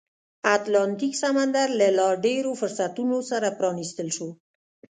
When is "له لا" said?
1.79-2.09